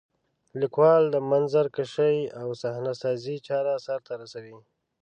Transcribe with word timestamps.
لیکوال 0.61 1.03
د 1.13 1.15
منظرکشۍ 1.31 2.17
او 2.39 2.47
صحنه 2.61 2.93
سازۍ 3.01 3.37
چاره 3.47 3.73
سرته 3.85 4.13
رسوي. 4.21 4.57